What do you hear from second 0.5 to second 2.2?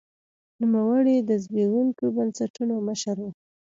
نوموړي د زبېښونکو